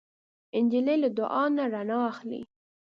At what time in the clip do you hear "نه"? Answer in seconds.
1.55-1.63